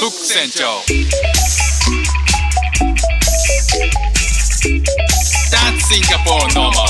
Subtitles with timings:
[0.00, 0.80] ック船長
[5.50, 6.89] That's Singapore normal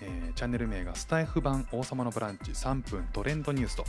[0.00, 3.84] えーチャンネル名がスタイフ版王様のブランチ3分トレンドニュースと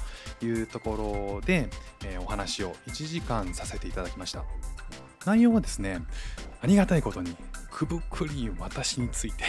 [0.45, 1.69] いうところで、
[2.05, 4.43] えーお話を1時間させていただきました。
[5.25, 6.01] 内容はですね
[6.61, 7.35] ありがたいことに
[7.69, 9.43] くぶくり私について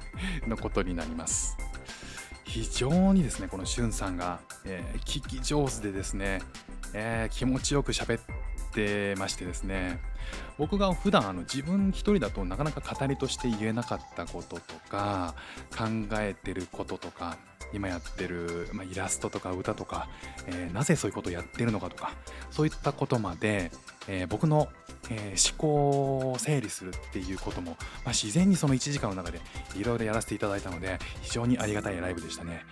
[0.46, 1.56] のことになります。
[2.44, 6.40] 非常にですねこのしゅんさんが、えー聞き上手でですね、
[6.92, 8.32] えー気持ちよく喋って
[9.18, 10.00] ましてですね
[10.58, 15.34] 僕が普段あの自分一人だとなかなか語りとして言えなかったこととか
[15.76, 17.36] 考えてることとか
[17.72, 20.08] 今やってる、まあ、イラストとか歌とか、
[20.46, 22.12] えーなぜそういうことをやってるのかとか
[22.50, 23.70] そういったことまで、
[24.08, 24.68] えー僕の、
[25.10, 29.40] えー思考を整理するっていうことも、まあ、自然にその1時間の中で
[29.76, 32.64] いろいろやらせていただいたので非常にありがたいライブでしたね。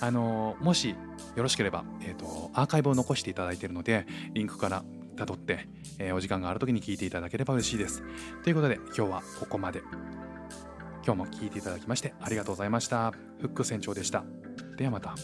[0.00, 0.96] あのもし
[1.36, 4.82] よろしければ、えー、とアーカイブを残していただいているのでリンクから
[5.16, 5.68] 辿って、
[5.98, 8.02] えーお時間がある時に聞いていただければ嬉しいです。
[8.42, 9.82] ということで今日はここまで。
[11.04, 13.10] 今日も聞いていただきましてありがとうございました。
[13.40, 14.24] フック船長でした。
[14.76, 15.14] ではまた。